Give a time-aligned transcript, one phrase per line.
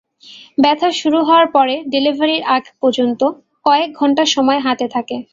[0.57, 3.21] ব্যথা শুরু হওয়ার পরে ডেলিভারির আগে পর্যন্ত
[3.65, 5.15] কয়েক ঘণ্টা সময় হাতে থাকে।